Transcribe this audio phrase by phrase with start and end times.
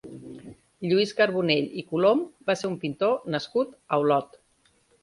[0.91, 4.43] Lluís Carbonell i Colom va ser un pintor nascut a Olot.